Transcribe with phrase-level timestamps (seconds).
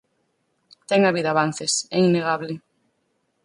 [0.89, 2.53] Ten habido avances, é innegable.